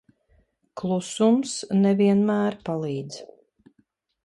Klusums 0.81 1.53
ne 1.83 1.93
vienmēr 2.01 2.59
palīdz. 2.71 3.23